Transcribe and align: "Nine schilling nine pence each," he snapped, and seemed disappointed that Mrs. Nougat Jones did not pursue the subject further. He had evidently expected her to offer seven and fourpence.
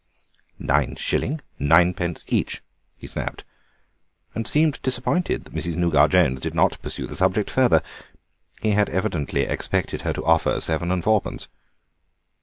"Nine 0.57 0.95
schilling 0.95 1.41
nine 1.59 1.93
pence 1.93 2.25
each," 2.27 2.63
he 2.97 3.05
snapped, 3.05 3.43
and 4.33 4.47
seemed 4.47 4.81
disappointed 4.81 5.43
that 5.45 5.53
Mrs. 5.53 5.75
Nougat 5.75 6.09
Jones 6.09 6.39
did 6.39 6.55
not 6.55 6.81
pursue 6.81 7.05
the 7.05 7.15
subject 7.15 7.51
further. 7.51 7.83
He 8.61 8.71
had 8.71 8.89
evidently 8.89 9.41
expected 9.41 10.01
her 10.01 10.13
to 10.13 10.25
offer 10.25 10.59
seven 10.59 10.89
and 10.91 11.03
fourpence. 11.03 11.49